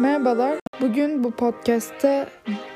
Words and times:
Merhabalar. 0.00 0.58
Bugün 0.80 1.24
bu 1.24 1.30
podcast'te 1.30 2.26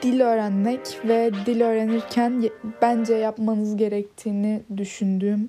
dil 0.02 0.20
öğrenmek 0.20 0.80
ve 1.04 1.30
dil 1.46 1.60
öğrenirken 1.60 2.50
bence 2.82 3.14
yapmanız 3.14 3.76
gerektiğini 3.76 4.62
düşündüğüm 4.76 5.48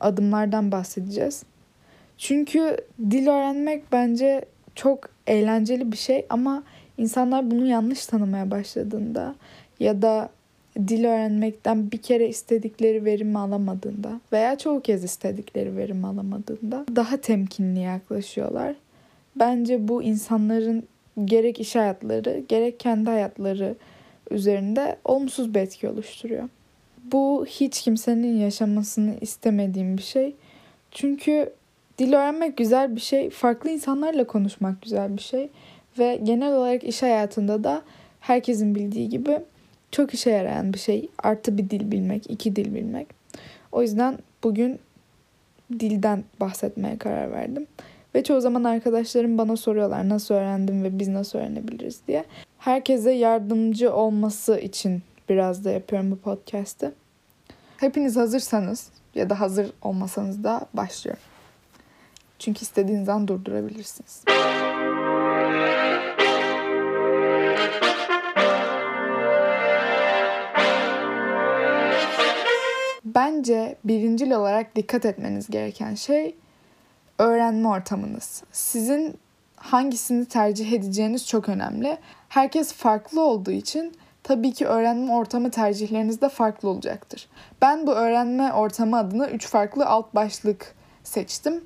adımlardan 0.00 0.72
bahsedeceğiz. 0.72 1.42
Çünkü 2.18 2.76
dil 3.10 3.28
öğrenmek 3.28 3.92
bence 3.92 4.44
çok 4.74 5.00
eğlenceli 5.26 5.92
bir 5.92 5.96
şey 5.96 6.26
ama 6.30 6.62
insanlar 6.98 7.50
bunu 7.50 7.66
yanlış 7.66 8.06
tanımaya 8.06 8.50
başladığında 8.50 9.34
ya 9.80 10.02
da 10.02 10.28
dil 10.88 11.04
öğrenmekten 11.04 11.90
bir 11.90 11.98
kere 11.98 12.28
istedikleri 12.28 13.04
verimi 13.04 13.38
alamadığında 13.38 14.20
veya 14.32 14.58
çoğu 14.58 14.80
kez 14.80 15.04
istedikleri 15.04 15.76
verimi 15.76 16.06
alamadığında 16.06 16.86
daha 16.96 17.16
temkinli 17.16 17.80
yaklaşıyorlar. 17.80 18.74
Bence 19.36 19.88
bu 19.88 20.02
insanların 20.02 20.84
gerek 21.24 21.60
iş 21.60 21.76
hayatları 21.76 22.44
gerek 22.48 22.80
kendi 22.80 23.10
hayatları 23.10 23.76
üzerinde 24.30 24.96
olumsuz 25.04 25.54
bir 25.54 25.60
etki 25.60 25.88
oluşturuyor. 25.88 26.48
Bu 27.12 27.46
hiç 27.48 27.82
kimsenin 27.82 28.38
yaşamasını 28.38 29.14
istemediğim 29.20 29.98
bir 29.98 30.02
şey. 30.02 30.34
Çünkü 30.90 31.52
dil 31.98 32.12
öğrenmek 32.12 32.56
güzel 32.56 32.96
bir 32.96 33.00
şey, 33.00 33.30
farklı 33.30 33.70
insanlarla 33.70 34.26
konuşmak 34.26 34.82
güzel 34.82 35.16
bir 35.16 35.22
şey 35.22 35.50
ve 35.98 36.20
genel 36.22 36.54
olarak 36.54 36.84
iş 36.84 37.02
hayatında 37.02 37.64
da 37.64 37.82
herkesin 38.20 38.74
bildiği 38.74 39.08
gibi 39.08 39.38
çok 39.90 40.14
işe 40.14 40.30
yarayan 40.30 40.72
bir 40.72 40.78
şey. 40.78 41.08
Artı 41.22 41.58
bir 41.58 41.70
dil 41.70 41.92
bilmek, 41.92 42.30
iki 42.30 42.56
dil 42.56 42.74
bilmek. 42.74 43.06
O 43.72 43.82
yüzden 43.82 44.18
bugün 44.44 44.78
dilden 45.80 46.24
bahsetmeye 46.40 46.98
karar 46.98 47.32
verdim. 47.32 47.66
Ve 48.14 48.24
çoğu 48.24 48.40
zaman 48.40 48.64
arkadaşlarım 48.64 49.38
bana 49.38 49.56
soruyorlar 49.56 50.08
nasıl 50.08 50.34
öğrendim 50.34 50.84
ve 50.84 50.98
biz 50.98 51.08
nasıl 51.08 51.38
öğrenebiliriz 51.38 52.00
diye. 52.08 52.24
Herkese 52.58 53.10
yardımcı 53.10 53.94
olması 53.94 54.58
için 54.58 55.02
biraz 55.28 55.64
da 55.64 55.70
yapıyorum 55.70 56.10
bu 56.10 56.16
podcast'ı. 56.16 56.94
Hepiniz 57.76 58.16
hazırsanız 58.16 58.90
ya 59.14 59.30
da 59.30 59.40
hazır 59.40 59.70
olmasanız 59.82 60.44
da 60.44 60.60
başlıyorum. 60.74 61.22
Çünkü 62.38 62.62
istediğiniz 62.62 63.08
an 63.08 63.28
durdurabilirsiniz. 63.28 64.24
Bence 73.04 73.76
birincil 73.84 74.30
olarak 74.30 74.76
dikkat 74.76 75.04
etmeniz 75.04 75.50
gereken 75.50 75.94
şey 75.94 76.36
öğrenme 77.18 77.68
ortamınız. 77.68 78.42
Sizin 78.52 79.18
hangisini 79.56 80.24
tercih 80.24 80.72
edeceğiniz 80.72 81.26
çok 81.26 81.48
önemli. 81.48 81.98
Herkes 82.28 82.72
farklı 82.72 83.20
olduğu 83.20 83.50
için 83.50 83.96
tabii 84.22 84.52
ki 84.52 84.66
öğrenme 84.66 85.12
ortamı 85.12 85.50
tercihleriniz 85.50 86.20
de 86.20 86.28
farklı 86.28 86.68
olacaktır. 86.68 87.28
Ben 87.62 87.86
bu 87.86 87.92
öğrenme 87.92 88.52
ortamı 88.52 88.98
adına 88.98 89.28
3 89.28 89.46
farklı 89.46 89.86
alt 89.86 90.14
başlık 90.14 90.74
seçtim. 91.04 91.64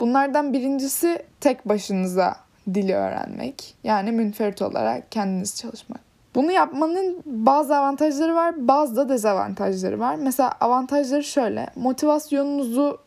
Bunlardan 0.00 0.52
birincisi 0.52 1.22
tek 1.40 1.68
başınıza 1.68 2.36
dili 2.74 2.94
öğrenmek. 2.94 3.74
Yani 3.84 4.12
münferit 4.12 4.62
olarak 4.62 5.12
kendiniz 5.12 5.56
çalışmak. 5.56 6.00
Bunu 6.34 6.52
yapmanın 6.52 7.22
bazı 7.26 7.76
avantajları 7.76 8.34
var, 8.34 8.68
bazı 8.68 8.96
da 8.96 9.08
dezavantajları 9.08 10.00
var. 10.00 10.14
Mesela 10.14 10.52
avantajları 10.60 11.24
şöyle. 11.24 11.66
Motivasyonunuzu 11.76 12.98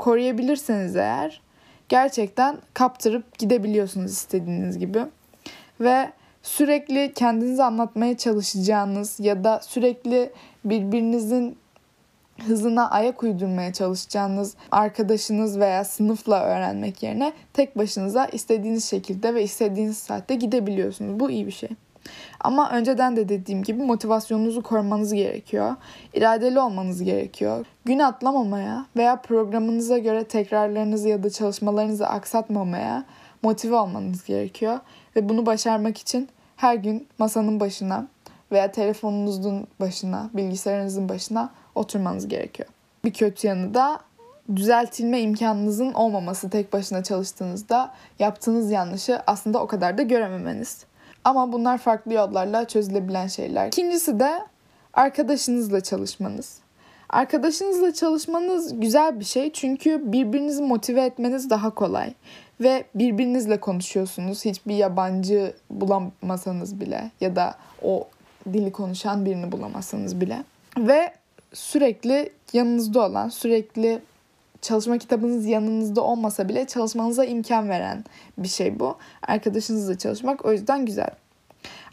koruyabilirseniz 0.00 0.96
eğer 0.96 1.40
gerçekten 1.88 2.58
kaptırıp 2.74 3.38
gidebiliyorsunuz 3.38 4.12
istediğiniz 4.12 4.78
gibi. 4.78 4.98
Ve 5.80 6.12
sürekli 6.42 7.12
kendinizi 7.14 7.62
anlatmaya 7.62 8.16
çalışacağınız 8.16 9.20
ya 9.20 9.44
da 9.44 9.60
sürekli 9.62 10.32
birbirinizin 10.64 11.56
hızına 12.46 12.90
ayak 12.90 13.22
uydurmaya 13.22 13.72
çalışacağınız 13.72 14.54
arkadaşınız 14.70 15.58
veya 15.58 15.84
sınıfla 15.84 16.44
öğrenmek 16.44 17.02
yerine 17.02 17.32
tek 17.52 17.78
başınıza 17.78 18.26
istediğiniz 18.26 18.84
şekilde 18.84 19.34
ve 19.34 19.42
istediğiniz 19.42 19.98
saatte 19.98 20.34
gidebiliyorsunuz. 20.34 21.20
Bu 21.20 21.30
iyi 21.30 21.46
bir 21.46 21.52
şey. 21.52 21.68
Ama 22.40 22.70
önceden 22.70 23.16
de 23.16 23.28
dediğim 23.28 23.62
gibi 23.62 23.82
motivasyonunuzu 23.82 24.62
korumanız 24.62 25.12
gerekiyor. 25.12 25.76
İradeli 26.14 26.60
olmanız 26.60 27.02
gerekiyor. 27.02 27.66
Gün 27.84 27.98
atlamamaya 27.98 28.86
veya 28.96 29.16
programınıza 29.16 29.98
göre 29.98 30.24
tekrarlarınızı 30.24 31.08
ya 31.08 31.22
da 31.22 31.30
çalışmalarınızı 31.30 32.06
aksatmamaya 32.06 33.04
motive 33.42 33.74
olmanız 33.74 34.24
gerekiyor. 34.24 34.78
Ve 35.16 35.28
bunu 35.28 35.46
başarmak 35.46 35.98
için 35.98 36.28
her 36.56 36.74
gün 36.74 37.06
masanın 37.18 37.60
başına 37.60 38.06
veya 38.52 38.72
telefonunuzun 38.72 39.66
başına, 39.80 40.30
bilgisayarınızın 40.34 41.08
başına 41.08 41.50
oturmanız 41.74 42.28
gerekiyor. 42.28 42.68
Bir 43.04 43.12
kötü 43.12 43.46
yanı 43.46 43.74
da 43.74 44.00
düzeltilme 44.56 45.20
imkanınızın 45.20 45.92
olmaması 45.92 46.50
tek 46.50 46.72
başına 46.72 47.02
çalıştığınızda 47.02 47.94
yaptığınız 48.18 48.70
yanlışı 48.70 49.22
aslında 49.26 49.62
o 49.62 49.66
kadar 49.66 49.98
da 49.98 50.02
görememeniz. 50.02 50.84
Ama 51.24 51.52
bunlar 51.52 51.78
farklı 51.78 52.14
yollarla 52.14 52.64
çözülebilen 52.64 53.26
şeyler. 53.26 53.66
İkincisi 53.66 54.20
de 54.20 54.40
arkadaşınızla 54.94 55.80
çalışmanız. 55.80 56.58
Arkadaşınızla 57.08 57.94
çalışmanız 57.94 58.80
güzel 58.80 59.20
bir 59.20 59.24
şey 59.24 59.52
çünkü 59.52 60.12
birbirinizi 60.12 60.62
motive 60.62 61.04
etmeniz 61.04 61.50
daha 61.50 61.70
kolay 61.70 62.14
ve 62.60 62.84
birbirinizle 62.94 63.60
konuşuyorsunuz. 63.60 64.44
Hiçbir 64.44 64.74
yabancı 64.74 65.54
bulamasanız 65.70 66.80
bile 66.80 67.10
ya 67.20 67.36
da 67.36 67.54
o 67.82 68.08
dili 68.52 68.72
konuşan 68.72 69.24
birini 69.24 69.52
bulamasanız 69.52 70.20
bile. 70.20 70.44
Ve 70.78 71.12
sürekli 71.52 72.32
yanınızda 72.52 73.06
olan, 73.06 73.28
sürekli 73.28 74.02
çalışma 74.62 74.98
kitabınız 74.98 75.46
yanınızda 75.46 76.00
olmasa 76.00 76.48
bile 76.48 76.66
çalışmanıza 76.66 77.24
imkan 77.24 77.68
veren 77.68 78.04
bir 78.38 78.48
şey 78.48 78.80
bu. 78.80 78.96
Arkadaşınızla 79.28 79.98
çalışmak 79.98 80.44
o 80.44 80.52
yüzden 80.52 80.86
güzel. 80.86 81.10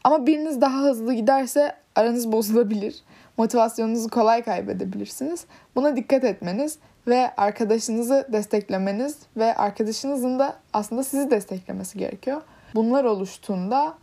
Ama 0.03 0.27
biriniz 0.27 0.61
daha 0.61 0.81
hızlı 0.81 1.13
giderse 1.13 1.75
aranız 1.95 2.31
bozulabilir. 2.31 2.95
Motivasyonunuzu 3.37 4.09
kolay 4.09 4.43
kaybedebilirsiniz. 4.43 5.45
Buna 5.75 5.95
dikkat 5.95 6.23
etmeniz 6.23 6.77
ve 7.07 7.35
arkadaşınızı 7.37 8.27
desteklemeniz 8.31 9.17
ve 9.37 9.55
arkadaşınızın 9.55 10.39
da 10.39 10.55
aslında 10.73 11.03
sizi 11.03 11.31
desteklemesi 11.31 11.97
gerekiyor. 11.97 12.41
Bunlar 12.75 13.03
oluştuğunda 13.03 13.93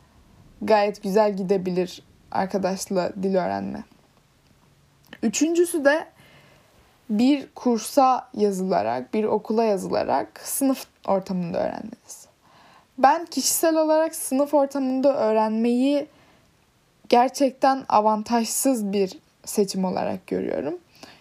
gayet 0.63 1.03
güzel 1.03 1.37
gidebilir 1.37 2.03
arkadaşla 2.31 3.13
dil 3.23 3.35
öğrenme. 3.35 3.85
Üçüncüsü 5.23 5.85
de 5.85 6.07
bir 7.11 7.47
kursa 7.55 8.29
yazılarak, 8.35 9.15
bir 9.15 9.25
okula 9.25 9.65
yazılarak 9.65 10.41
sınıf 10.45 10.87
ortamında 11.07 11.59
öğrenmeniz. 11.59 12.27
Ben 12.99 13.25
kişisel 13.25 13.77
olarak 13.77 14.15
sınıf 14.15 14.55
ortamında 14.55 15.17
öğrenmeyi 15.17 16.07
gerçekten 17.09 17.85
avantajsız 17.89 18.93
bir 18.93 19.19
seçim 19.45 19.85
olarak 19.85 20.27
görüyorum. 20.27 20.75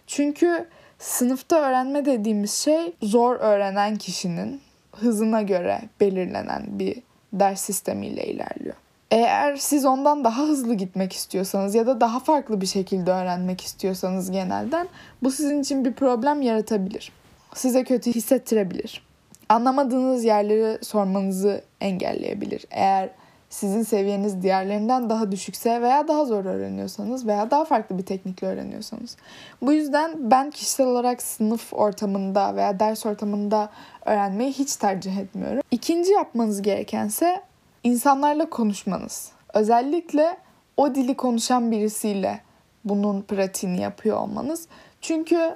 Çünkü 0.07 0.67
sınıfta 0.99 1.61
öğrenme 1.61 2.05
dediğimiz 2.05 2.53
şey 2.53 2.93
zor 3.01 3.35
öğrenen 3.35 3.95
kişinin 3.95 4.61
hızına 4.91 5.41
göre 5.41 5.81
belirlenen 5.99 6.63
bir 6.67 7.03
ders 7.33 7.61
sistemiyle 7.61 8.25
ilerliyor. 8.25 8.75
Eğer 9.13 9.55
siz 9.55 9.85
ondan 9.85 10.23
daha 10.23 10.43
hızlı 10.43 10.73
gitmek 10.73 11.13
istiyorsanız 11.13 11.75
ya 11.75 11.87
da 11.87 12.01
daha 12.01 12.19
farklı 12.19 12.61
bir 12.61 12.65
şekilde 12.65 13.11
öğrenmek 13.11 13.61
istiyorsanız 13.61 14.31
genelden 14.31 14.87
bu 15.23 15.31
sizin 15.31 15.61
için 15.61 15.85
bir 15.85 15.93
problem 15.93 16.41
yaratabilir. 16.41 17.11
Size 17.53 17.83
kötü 17.83 18.13
hissettirebilir. 18.13 19.05
Anlamadığınız 19.49 20.23
yerleri 20.23 20.85
sormanızı 20.85 21.61
engelleyebilir. 21.81 22.65
Eğer 22.71 23.09
sizin 23.49 23.83
seviyeniz 23.83 24.41
diğerlerinden 24.41 25.09
daha 25.09 25.31
düşükse 25.31 25.81
veya 25.81 26.07
daha 26.07 26.25
zor 26.25 26.45
öğreniyorsanız 26.45 27.27
veya 27.27 27.51
daha 27.51 27.65
farklı 27.65 27.97
bir 27.97 28.05
teknikle 28.05 28.47
öğreniyorsanız. 28.47 29.17
Bu 29.61 29.73
yüzden 29.73 30.31
ben 30.31 30.51
kişisel 30.51 30.87
olarak 30.87 31.21
sınıf 31.21 31.73
ortamında 31.73 32.55
veya 32.55 32.79
ders 32.79 33.05
ortamında 33.05 33.69
öğrenmeyi 34.05 34.51
hiç 34.51 34.75
tercih 34.75 35.17
etmiyorum. 35.17 35.61
İkinci 35.71 36.11
yapmanız 36.11 36.61
gerekense 36.61 37.41
insanlarla 37.83 38.49
konuşmanız. 38.49 39.31
Özellikle 39.53 40.37
o 40.77 40.95
dili 40.95 41.15
konuşan 41.15 41.71
birisiyle 41.71 42.41
bunun 42.85 43.21
pratiğini 43.21 43.81
yapıyor 43.81 44.17
olmanız. 44.17 44.67
Çünkü 45.01 45.55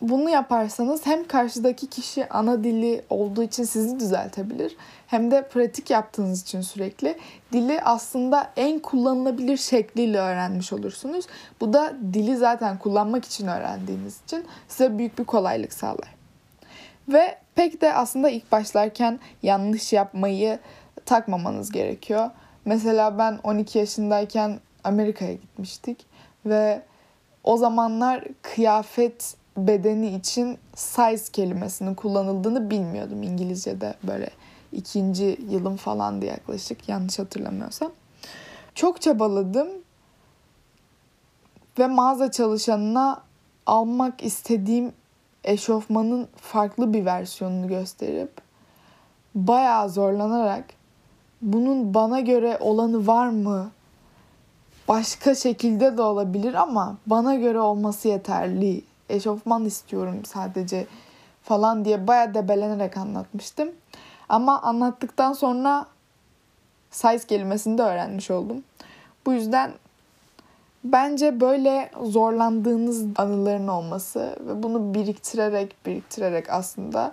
bunu 0.00 0.30
yaparsanız 0.30 1.06
hem 1.06 1.26
karşıdaki 1.26 1.86
kişi 1.86 2.28
ana 2.28 2.64
dili 2.64 3.02
olduğu 3.10 3.42
için 3.42 3.64
sizi 3.64 4.00
düzeltebilir 4.00 4.76
hem 5.06 5.30
de 5.30 5.48
pratik 5.48 5.90
yaptığınız 5.90 6.42
için 6.42 6.60
sürekli 6.60 7.18
dili 7.52 7.80
aslında 7.82 8.50
en 8.56 8.78
kullanılabilir 8.78 9.56
şekliyle 9.56 10.18
öğrenmiş 10.18 10.72
olursunuz. 10.72 11.26
Bu 11.60 11.72
da 11.72 11.92
dili 12.12 12.36
zaten 12.36 12.78
kullanmak 12.78 13.24
için 13.24 13.46
öğrendiğiniz 13.46 14.20
için 14.26 14.44
size 14.68 14.98
büyük 14.98 15.18
bir 15.18 15.24
kolaylık 15.24 15.72
sağlar. 15.72 16.14
Ve 17.08 17.38
pek 17.54 17.80
de 17.80 17.94
aslında 17.94 18.28
ilk 18.30 18.52
başlarken 18.52 19.18
yanlış 19.42 19.92
yapmayı 19.92 20.58
takmamanız 21.06 21.72
gerekiyor. 21.72 22.30
Mesela 22.64 23.18
ben 23.18 23.38
12 23.42 23.78
yaşındayken 23.78 24.60
Amerika'ya 24.84 25.32
gitmiştik 25.32 26.06
ve 26.46 26.82
o 27.44 27.56
zamanlar 27.56 28.24
kıyafet 28.42 29.36
bedeni 29.56 30.14
için 30.14 30.58
size 30.74 31.32
kelimesinin 31.32 31.94
kullanıldığını 31.94 32.70
bilmiyordum 32.70 33.22
İngilizce'de 33.22 33.94
böyle 34.02 34.30
ikinci 34.72 35.38
yılım 35.50 35.76
falandı 35.76 36.26
yaklaşık 36.26 36.88
yanlış 36.88 37.18
hatırlamıyorsam. 37.18 37.92
Çok 38.74 39.00
çabaladım 39.00 39.68
ve 41.78 41.86
mağaza 41.86 42.30
çalışanına 42.30 43.22
almak 43.66 44.24
istediğim 44.24 44.92
eşofmanın 45.44 46.28
farklı 46.36 46.92
bir 46.92 47.04
versiyonunu 47.04 47.68
gösterip 47.68 48.32
bayağı 49.34 49.90
zorlanarak 49.90 50.64
bunun 51.42 51.94
bana 51.94 52.20
göre 52.20 52.58
olanı 52.60 53.06
var 53.06 53.28
mı? 53.28 53.70
Başka 54.88 55.34
şekilde 55.34 55.96
de 55.96 56.02
olabilir 56.02 56.54
ama 56.54 56.96
bana 57.06 57.34
göre 57.34 57.60
olması 57.60 58.08
yeterli. 58.08 58.82
Eşofman 59.08 59.64
istiyorum 59.64 60.24
sadece 60.24 60.86
falan 61.42 61.84
diye 61.84 62.06
bayağı 62.06 62.34
debelenerek 62.34 62.96
anlatmıştım. 62.96 63.68
Ama 64.28 64.62
anlattıktan 64.62 65.32
sonra 65.32 65.86
size 66.90 67.26
kelimesini 67.26 67.78
de 67.78 67.82
öğrenmiş 67.82 68.30
oldum. 68.30 68.62
Bu 69.26 69.32
yüzden 69.32 69.72
bence 70.84 71.40
böyle 71.40 71.90
zorlandığınız 72.02 73.04
anıların 73.16 73.68
olması 73.68 74.36
ve 74.40 74.62
bunu 74.62 74.94
biriktirerek 74.94 75.76
biriktirerek 75.86 76.50
aslında 76.50 77.12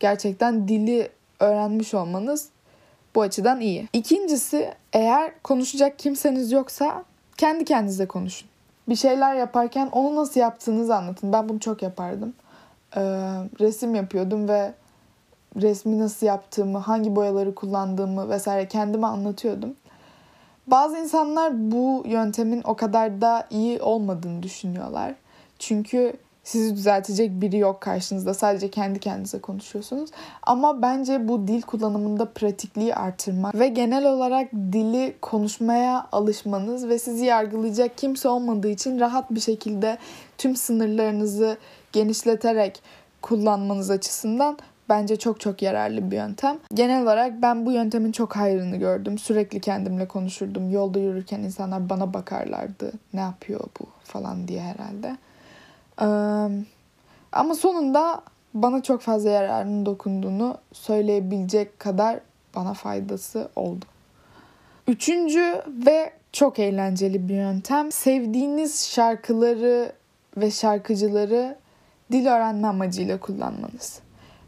gerçekten 0.00 0.68
dili 0.68 1.10
öğrenmiş 1.40 1.94
olmanız 1.94 2.48
bu 3.18 3.22
açıdan 3.22 3.60
iyi. 3.60 3.88
İkincisi 3.92 4.74
eğer 4.92 5.32
konuşacak 5.42 5.98
kimseniz 5.98 6.52
yoksa 6.52 7.04
kendi 7.36 7.64
kendinize 7.64 8.06
konuşun. 8.06 8.48
Bir 8.88 8.96
şeyler 8.96 9.34
yaparken 9.34 9.88
onu 9.92 10.16
nasıl 10.16 10.40
yaptığınızı 10.40 10.96
anlatın. 10.96 11.32
Ben 11.32 11.48
bunu 11.48 11.60
çok 11.60 11.82
yapardım. 11.82 12.34
Ee, 12.96 13.00
resim 13.60 13.94
yapıyordum 13.94 14.48
ve 14.48 14.72
resmi 15.56 15.98
nasıl 15.98 16.26
yaptığımı, 16.26 16.78
hangi 16.78 17.16
boyaları 17.16 17.54
kullandığımı 17.54 18.30
vesaire 18.30 18.68
kendime 18.68 19.06
anlatıyordum. 19.06 19.74
Bazı 20.66 20.98
insanlar 20.98 21.70
bu 21.72 22.02
yöntemin 22.06 22.62
o 22.64 22.74
kadar 22.74 23.20
da 23.20 23.46
iyi 23.50 23.82
olmadığını 23.82 24.42
düşünüyorlar. 24.42 25.14
Çünkü 25.58 26.12
sizi 26.48 26.76
düzeltecek 26.76 27.40
biri 27.40 27.58
yok 27.58 27.80
karşınızda. 27.80 28.34
Sadece 28.34 28.70
kendi 28.70 29.00
kendinize 29.00 29.38
konuşuyorsunuz. 29.38 30.10
Ama 30.42 30.82
bence 30.82 31.28
bu 31.28 31.48
dil 31.48 31.62
kullanımında 31.62 32.24
pratikliği 32.24 32.94
artırmak 32.94 33.54
ve 33.54 33.68
genel 33.68 34.06
olarak 34.06 34.52
dili 34.52 35.14
konuşmaya 35.22 36.06
alışmanız 36.12 36.88
ve 36.88 36.98
sizi 36.98 37.24
yargılayacak 37.24 37.98
kimse 37.98 38.28
olmadığı 38.28 38.68
için 38.68 39.00
rahat 39.00 39.30
bir 39.30 39.40
şekilde 39.40 39.98
tüm 40.38 40.56
sınırlarınızı 40.56 41.56
genişleterek 41.92 42.82
kullanmanız 43.22 43.90
açısından 43.90 44.58
bence 44.88 45.16
çok 45.16 45.40
çok 45.40 45.62
yararlı 45.62 46.10
bir 46.10 46.16
yöntem. 46.16 46.58
Genel 46.74 47.02
olarak 47.02 47.42
ben 47.42 47.66
bu 47.66 47.72
yöntemin 47.72 48.12
çok 48.12 48.36
hayrını 48.36 48.76
gördüm. 48.76 49.18
Sürekli 49.18 49.60
kendimle 49.60 50.08
konuşurdum. 50.08 50.70
Yolda 50.70 50.98
yürürken 50.98 51.40
insanlar 51.40 51.90
bana 51.90 52.14
bakarlardı. 52.14 52.92
Ne 53.12 53.20
yapıyor 53.20 53.60
bu 53.80 53.86
falan 54.04 54.48
diye 54.48 54.60
herhalde. 54.60 55.16
Ama 57.32 57.54
sonunda 57.54 58.22
bana 58.54 58.82
çok 58.82 59.00
fazla 59.00 59.30
yararının 59.30 59.86
dokunduğunu 59.86 60.58
söyleyebilecek 60.72 61.78
kadar 61.78 62.20
bana 62.56 62.74
faydası 62.74 63.48
oldu. 63.56 63.84
Üçüncü 64.86 65.62
ve 65.86 66.12
çok 66.32 66.58
eğlenceli 66.58 67.28
bir 67.28 67.34
yöntem. 67.34 67.92
Sevdiğiniz 67.92 68.86
şarkıları 68.86 69.92
ve 70.36 70.50
şarkıcıları 70.50 71.56
dil 72.12 72.26
öğrenme 72.26 72.68
amacıyla 72.68 73.20
kullanmanız. 73.20 74.00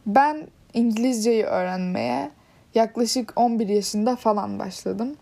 Ben 0.06 0.46
İngilizceyi 0.74 1.44
öğrenmeye 1.44 2.30
yaklaşık 2.74 3.32
11 3.36 3.68
yaşında 3.68 4.16
falan 4.16 4.58
başladım. 4.58 5.16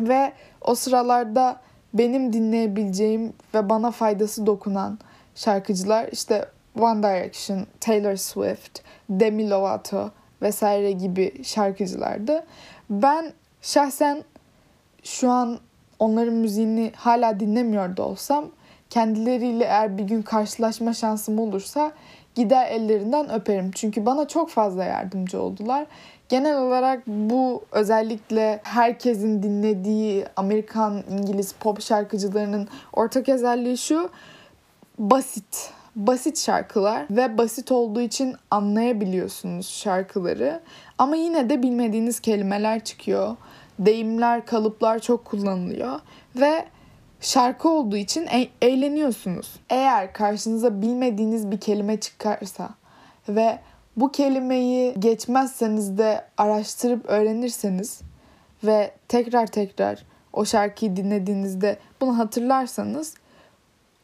Ve 0.00 0.32
o 0.60 0.74
sıralarda 0.74 1.60
benim 1.94 2.32
dinleyebileceğim 2.32 3.32
ve 3.54 3.68
bana 3.68 3.90
faydası 3.90 4.46
dokunan 4.46 4.98
şarkıcılar 5.36 6.08
işte 6.12 6.48
One 6.80 7.02
Direction, 7.02 7.66
Taylor 7.80 8.16
Swift, 8.16 8.80
Demi 9.10 9.50
Lovato 9.50 10.10
vesaire 10.42 10.92
gibi 10.92 11.44
şarkıcılardı. 11.44 12.44
Ben 12.90 13.32
şahsen 13.62 14.24
şu 15.02 15.30
an 15.30 15.58
onların 15.98 16.34
müziğini 16.34 16.92
hala 16.96 17.40
dinlemiyor 17.40 17.96
da 17.96 18.02
olsam 18.02 18.50
kendileriyle 18.90 19.64
eğer 19.64 19.98
bir 19.98 20.02
gün 20.02 20.22
karşılaşma 20.22 20.94
şansım 20.94 21.38
olursa 21.38 21.92
gider 22.34 22.70
ellerinden 22.70 23.32
öperim. 23.32 23.70
Çünkü 23.70 24.06
bana 24.06 24.28
çok 24.28 24.50
fazla 24.50 24.84
yardımcı 24.84 25.42
oldular. 25.42 25.86
Genel 26.28 26.58
olarak 26.58 27.06
bu 27.06 27.64
özellikle 27.72 28.60
herkesin 28.62 29.42
dinlediği 29.42 30.24
Amerikan, 30.36 31.02
İngiliz 31.10 31.52
pop 31.52 31.80
şarkıcılarının 31.80 32.68
ortak 32.92 33.28
özelliği 33.28 33.78
şu 33.78 34.10
basit. 34.98 35.70
Basit 35.96 36.38
şarkılar 36.38 37.06
ve 37.10 37.38
basit 37.38 37.72
olduğu 37.72 38.00
için 38.00 38.36
anlayabiliyorsunuz 38.50 39.68
şarkıları. 39.68 40.60
Ama 40.98 41.16
yine 41.16 41.50
de 41.50 41.62
bilmediğiniz 41.62 42.20
kelimeler 42.20 42.84
çıkıyor. 42.84 43.36
Deyimler, 43.78 44.46
kalıplar 44.46 44.98
çok 44.98 45.24
kullanılıyor 45.24 46.00
ve 46.36 46.64
şarkı 47.20 47.68
olduğu 47.68 47.96
için 47.96 48.26
e- 48.26 48.48
eğleniyorsunuz. 48.62 49.60
Eğer 49.70 50.12
karşınıza 50.12 50.82
bilmediğiniz 50.82 51.50
bir 51.50 51.60
kelime 51.60 52.00
çıkarsa 52.00 52.68
ve 53.28 53.58
bu 53.96 54.12
kelimeyi 54.12 54.94
geçmezseniz 54.98 55.98
de 55.98 56.24
araştırıp 56.38 57.04
öğrenirseniz 57.08 58.00
ve 58.64 58.90
tekrar 59.08 59.46
tekrar 59.46 60.04
o 60.32 60.44
şarkıyı 60.44 60.96
dinlediğinizde 60.96 61.78
bunu 62.00 62.18
hatırlarsanız 62.18 63.14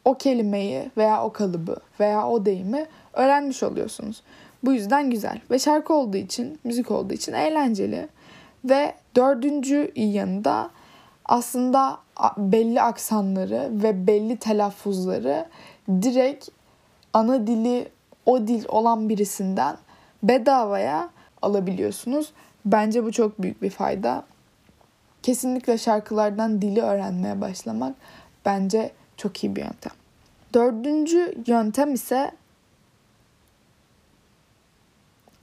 o 0.04 0.14
kelimeyi 0.14 0.90
veya 0.96 1.24
o 1.24 1.32
kalıbı 1.32 1.76
veya 2.00 2.28
o 2.28 2.44
deyimi 2.44 2.86
öğrenmiş 3.12 3.62
oluyorsunuz. 3.62 4.22
Bu 4.64 4.72
yüzden 4.72 5.10
güzel 5.10 5.40
ve 5.50 5.58
şarkı 5.58 5.94
olduğu 5.94 6.16
için, 6.16 6.58
müzik 6.64 6.90
olduğu 6.90 7.14
için 7.14 7.32
eğlenceli. 7.32 8.08
Ve 8.64 8.94
dördüncü 9.16 9.92
yanında 9.96 10.70
aslında 11.24 11.98
belli 12.36 12.82
aksanları 12.82 13.70
ve 13.72 14.06
belli 14.06 14.36
telaffuzları 14.36 15.46
direkt 15.88 16.48
ana 17.12 17.46
dili 17.46 17.88
o 18.26 18.46
dil 18.46 18.64
olan 18.68 19.08
birisinden 19.08 19.76
bedavaya 20.22 21.10
alabiliyorsunuz. 21.42 22.32
Bence 22.64 23.04
bu 23.04 23.12
çok 23.12 23.42
büyük 23.42 23.62
bir 23.62 23.70
fayda. 23.70 24.24
Kesinlikle 25.22 25.78
şarkılardan 25.78 26.62
dili 26.62 26.82
öğrenmeye 26.82 27.40
başlamak 27.40 27.94
bence 28.44 28.92
çok 29.22 29.44
iyi 29.44 29.56
bir 29.56 29.60
yöntem. 29.60 29.92
Dördüncü 30.54 31.34
yöntem 31.46 31.94
ise 31.94 32.30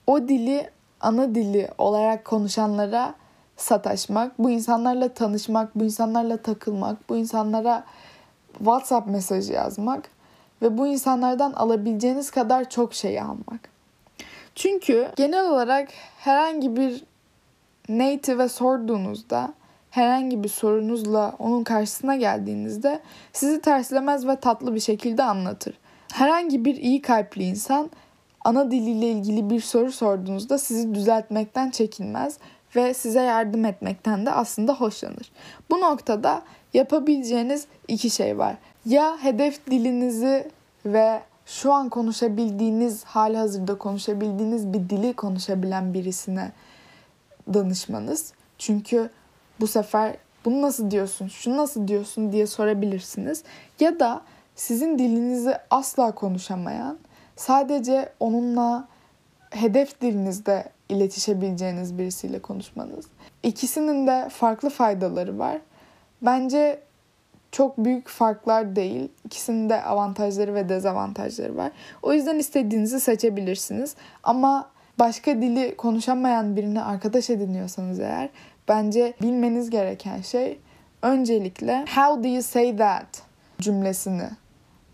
o 0.07 0.27
dili 0.27 0.69
ana 1.01 1.35
dili 1.35 1.69
olarak 1.77 2.25
konuşanlara 2.25 3.15
sataşmak, 3.57 4.39
bu 4.39 4.49
insanlarla 4.49 5.13
tanışmak, 5.13 5.75
bu 5.75 5.83
insanlarla 5.83 6.37
takılmak, 6.37 7.09
bu 7.09 7.17
insanlara 7.17 7.83
WhatsApp 8.57 9.07
mesajı 9.07 9.53
yazmak 9.53 10.09
ve 10.61 10.77
bu 10.77 10.87
insanlardan 10.87 11.53
alabileceğiniz 11.53 12.31
kadar 12.31 12.69
çok 12.69 12.93
şey 12.93 13.21
almak. 13.21 13.69
Çünkü 14.55 15.11
genel 15.15 15.49
olarak 15.49 15.89
herhangi 16.17 16.75
bir 16.75 17.03
native'e 17.89 18.49
sorduğunuzda 18.49 19.53
herhangi 19.91 20.43
bir 20.43 20.49
sorunuzla 20.49 21.35
onun 21.39 21.63
karşısına 21.63 22.15
geldiğinizde 22.15 22.99
sizi 23.33 23.61
terslemez 23.61 24.27
ve 24.27 24.35
tatlı 24.35 24.75
bir 24.75 24.79
şekilde 24.79 25.23
anlatır. 25.23 25.77
Herhangi 26.13 26.65
bir 26.65 26.75
iyi 26.75 27.01
kalpli 27.01 27.43
insan 27.43 27.89
ana 28.45 28.71
diliyle 28.71 29.11
ilgili 29.11 29.49
bir 29.49 29.61
soru 29.61 29.91
sorduğunuzda 29.91 30.57
sizi 30.57 30.95
düzeltmekten 30.95 31.69
çekinmez 31.69 32.37
ve 32.75 32.93
size 32.93 33.21
yardım 33.21 33.65
etmekten 33.65 34.25
de 34.25 34.31
aslında 34.31 34.73
hoşlanır. 34.73 35.31
Bu 35.69 35.81
noktada 35.81 36.41
yapabileceğiniz 36.73 37.65
iki 37.87 38.09
şey 38.09 38.37
var. 38.37 38.55
Ya 38.85 39.17
hedef 39.21 39.65
dilinizi 39.71 40.51
ve 40.85 41.21
şu 41.45 41.73
an 41.73 41.89
konuşabildiğiniz, 41.89 43.03
hali 43.03 43.37
hazırda 43.37 43.77
konuşabildiğiniz 43.77 44.73
bir 44.73 44.89
dili 44.89 45.13
konuşabilen 45.13 45.93
birisine 45.93 46.51
danışmanız. 47.53 48.33
Çünkü 48.57 49.09
bu 49.59 49.67
sefer 49.67 50.15
bunu 50.45 50.61
nasıl 50.61 50.91
diyorsun, 50.91 51.27
şunu 51.27 51.57
nasıl 51.57 51.87
diyorsun 51.87 52.31
diye 52.31 52.47
sorabilirsiniz. 52.47 53.43
Ya 53.79 53.99
da 53.99 54.21
sizin 54.55 54.99
dilinizi 54.99 55.57
asla 55.69 56.11
konuşamayan, 56.11 56.97
sadece 57.35 58.09
onunla 58.19 58.87
hedef 59.51 60.01
dilinizde 60.01 60.63
iletişebileceğiniz 60.89 61.97
birisiyle 61.97 62.39
konuşmanız. 62.39 63.05
İkisinin 63.43 64.07
de 64.07 64.29
farklı 64.29 64.69
faydaları 64.69 65.39
var. 65.39 65.57
Bence 66.21 66.79
çok 67.51 67.77
büyük 67.77 68.07
farklar 68.07 68.75
değil. 68.75 69.09
İkisinin 69.25 69.69
de 69.69 69.83
avantajları 69.83 70.55
ve 70.55 70.69
dezavantajları 70.69 71.57
var. 71.57 71.71
O 72.01 72.13
yüzden 72.13 72.39
istediğinizi 72.39 72.99
seçebilirsiniz. 72.99 73.95
Ama 74.23 74.69
başka 74.99 75.31
dili 75.41 75.75
konuşamayan 75.77 76.55
birini 76.55 76.81
arkadaş 76.81 77.29
ediniyorsanız 77.29 77.99
eğer 77.99 78.29
bence 78.69 79.13
bilmeniz 79.21 79.69
gereken 79.69 80.21
şey 80.21 80.59
öncelikle 81.01 81.85
how 81.95 82.23
do 82.23 82.27
you 82.27 82.43
say 82.43 82.77
that 82.77 83.21
cümlesini 83.61 84.29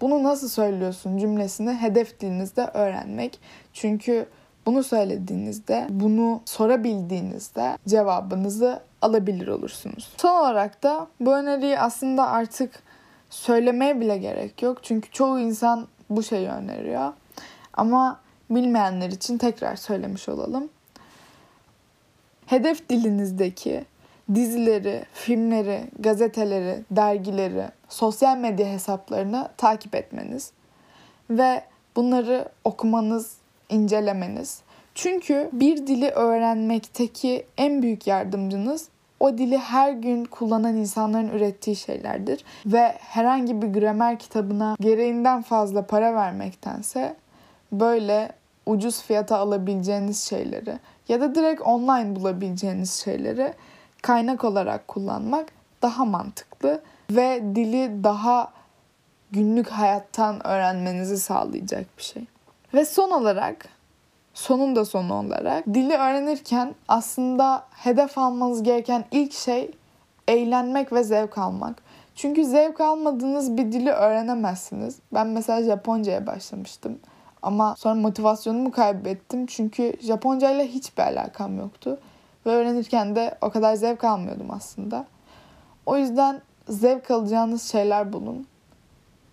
bunu 0.02 0.24
nasıl 0.24 0.48
söylüyorsun 0.48 1.18
cümlesini 1.18 1.74
hedef 1.74 2.20
dilinizde 2.20 2.66
öğrenmek. 2.74 3.40
Çünkü 3.74 4.26
bunu 4.66 4.84
söylediğinizde, 4.84 5.88
bunu 5.90 6.42
sorabildiğinizde 6.46 7.78
cevabınızı 7.88 8.80
alabilir 9.02 9.48
olursunuz. 9.48 10.14
Son 10.18 10.40
olarak 10.40 10.84
da 10.84 11.08
bu 11.20 11.34
öneriyi 11.34 11.80
aslında 11.80 12.28
artık 12.28 12.84
söylemeye 13.30 14.00
bile 14.00 14.18
gerek 14.18 14.62
yok. 14.62 14.84
Çünkü 14.84 15.12
çoğu 15.12 15.40
insan 15.40 15.88
bu 16.10 16.24
şeyi 16.24 16.48
öneriyor. 16.48 17.14
Ama 17.74 18.20
bilmeyenler 18.50 19.10
için 19.10 19.38
tekrar 19.38 19.76
söylemiş 19.76 20.30
olalım. 20.30 20.70
Hedef 22.46 22.90
dilinizdeki 22.90 23.86
dizileri, 24.36 25.06
filmleri, 25.14 25.82
gazeteleri, 26.00 26.84
dergileri, 26.92 27.66
sosyal 27.90 28.38
medya 28.38 28.68
hesaplarını 28.68 29.50
takip 29.58 29.96
etmeniz 29.96 30.52
ve 31.30 31.64
bunları 31.96 32.50
okumanız, 32.64 33.38
incelemeniz. 33.70 34.62
Çünkü 34.96 35.50
bir 35.54 35.88
dili 35.88 36.10
öğrenmekteki 36.10 37.46
en 37.58 37.82
büyük 37.82 38.08
yardımcınız 38.08 38.88
o 39.20 39.38
dili 39.38 39.58
her 39.58 39.92
gün 39.92 40.26
kullanan 40.26 40.76
insanların 40.76 41.28
ürettiği 41.28 41.76
şeylerdir 41.76 42.44
ve 42.66 42.96
herhangi 43.00 43.62
bir 43.62 43.68
gramer 43.68 44.20
kitabına 44.20 44.76
gereğinden 44.80 45.42
fazla 45.42 45.88
para 45.88 46.14
vermektense 46.14 47.16
böyle 47.72 48.32
ucuz 48.66 49.02
fiyata 49.02 49.38
alabileceğiniz 49.38 50.24
şeyleri 50.24 50.80
ya 51.08 51.22
da 51.22 51.36
direkt 51.36 51.62
online 51.62 52.16
bulabileceğiniz 52.16 52.94
şeyleri 52.94 53.54
kaynak 54.02 54.44
olarak 54.44 54.88
kullanmak 54.88 55.50
daha 55.82 56.06
mantıklı 56.06 56.82
ve 57.12 57.42
dili 57.56 58.04
daha 58.04 58.52
günlük 59.32 59.70
hayattan 59.70 60.48
öğrenmenizi 60.48 61.18
sağlayacak 61.18 61.86
bir 61.98 62.04
şey. 62.04 62.24
Ve 62.74 62.86
son 62.86 63.12
olarak 63.12 63.66
sonun 64.34 64.76
da 64.76 64.86
sonu 64.86 65.14
olarak 65.14 65.66
dili 65.66 65.94
öğrenirken 65.94 66.76
aslında 66.88 67.64
hedef 67.72 68.18
almanız 68.18 68.64
gereken 68.64 69.06
ilk 69.12 69.34
şey 69.34 69.72
eğlenmek 70.28 70.94
ve 70.94 71.04
zevk 71.04 71.38
almak. 71.38 71.82
Çünkü 72.16 72.46
zevk 72.46 72.82
almadığınız 72.82 73.58
bir 73.58 73.72
dili 73.72 73.92
öğrenemezsiniz. 73.92 75.00
Ben 75.14 75.28
mesela 75.28 75.64
Japonca'ya 75.64 76.28
başlamıştım. 76.28 77.00
Ama 77.46 77.76
sonra 77.76 77.96
motivasyonumu 77.96 78.72
kaybettim. 78.72 79.46
Çünkü 79.46 79.94
Japonca 80.02 80.52
ile 80.52 80.68
hiçbir 80.68 81.04
alakam 81.04 81.58
yoktu. 81.58 82.00
Ve 82.46 82.50
öğrenirken 82.50 83.16
de 83.16 83.38
o 83.42 83.50
kadar 83.50 83.76
zevk 83.76 84.04
almıyordum 84.04 84.52
aslında. 84.52 85.06
O 85.86 85.98
yüzden 85.98 86.42
zevk 86.70 87.12
alacağınız 87.12 87.64
şeyler 87.64 88.14
bulun. 88.14 88.48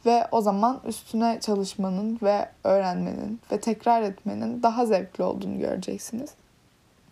Ve 0.06 0.26
o 0.32 0.40
zaman 0.40 0.80
üstüne 0.86 1.40
çalışmanın 1.40 2.18
ve 2.22 2.48
öğrenmenin 2.64 3.40
ve 3.52 3.60
tekrar 3.60 4.02
etmenin 4.02 4.62
daha 4.62 4.86
zevkli 4.86 5.24
olduğunu 5.24 5.58
göreceksiniz. 5.58 6.30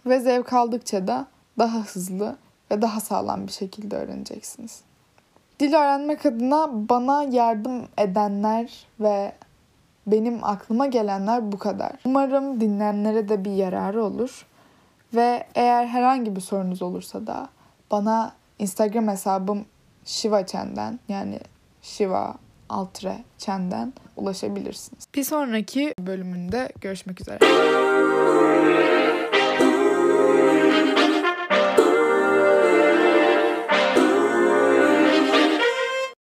Ve 0.06 0.20
zevk 0.20 0.52
aldıkça 0.52 1.06
da 1.06 1.26
daha 1.58 1.78
hızlı 1.78 2.36
ve 2.70 2.82
daha 2.82 3.00
sağlam 3.00 3.46
bir 3.46 3.52
şekilde 3.52 3.96
öğreneceksiniz. 3.96 4.80
Dil 5.60 5.74
öğrenmek 5.74 6.26
adına 6.26 6.88
bana 6.88 7.22
yardım 7.22 7.88
edenler 7.98 8.86
ve 9.00 9.32
benim 10.06 10.44
aklıma 10.44 10.86
gelenler 10.86 11.52
bu 11.52 11.58
kadar. 11.58 11.92
Umarım 12.04 12.60
dinleyenlere 12.60 13.28
de 13.28 13.44
bir 13.44 13.50
yararı 13.50 14.04
olur. 14.04 14.46
Ve 15.14 15.46
eğer 15.54 15.86
herhangi 15.86 16.36
bir 16.36 16.40
sorunuz 16.40 16.82
olursa 16.82 17.26
da 17.26 17.48
bana 17.90 18.32
Instagram 18.58 19.08
hesabım 19.08 19.64
Shiva 20.04 20.46
Chen'den 20.46 21.00
yani 21.08 21.40
Shiva 21.82 22.34
Altre 22.68 23.24
Chen'den 23.38 23.92
ulaşabilirsiniz. 24.16 25.04
Bir 25.14 25.24
sonraki 25.24 25.94
bölümünde 25.98 26.72
görüşmek 26.80 27.20
üzere. 27.20 27.38